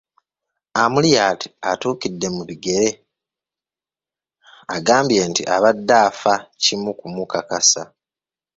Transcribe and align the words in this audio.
Amuriat 0.81 1.39
atuukidde 1.71 2.27
mu 2.35 2.43
bigere, 2.49 2.89
agambye 4.75 5.21
nti 5.29 5.43
abadde 5.55 5.93
afa 6.07 6.33
kimu 6.61 6.91
kumukakasa. 6.99 7.83